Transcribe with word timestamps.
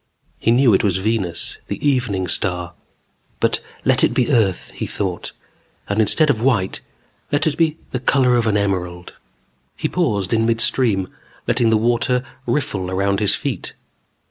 He 0.39 0.49
knew 0.49 0.73
it 0.73 0.83
was 0.83 0.97
Venus, 0.97 1.57
the 1.67 1.77
Evening 1.87 2.27
Star. 2.27 2.73
But 3.39 3.61
let 3.85 4.03
it 4.03 4.15
be 4.15 4.31
Earth, 4.31 4.71
he 4.71 4.87
thought. 4.87 5.31
And 5.87 6.01
instead 6.01 6.31
of 6.31 6.41
white, 6.41 6.81
let 7.31 7.45
it 7.45 7.55
be 7.55 7.77
the 7.91 7.99
color 7.99 8.35
of 8.35 8.47
an 8.47 8.57
emerald. 8.57 9.13
He 9.77 9.87
paused 9.87 10.33
in 10.33 10.47
midstream, 10.47 11.07
letting 11.45 11.69
the 11.69 11.77
warm 11.77 11.89
water 11.91 12.25
riffle 12.47 12.89
around 12.89 13.19
his 13.19 13.35
feet. 13.35 13.73